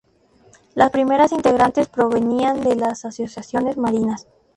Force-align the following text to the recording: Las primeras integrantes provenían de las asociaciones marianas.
Las 0.73 0.89
primeras 0.89 1.31
integrantes 1.31 1.87
provenían 1.87 2.61
de 2.63 2.75
las 2.75 3.05
asociaciones 3.05 3.77
marianas. 3.77 4.25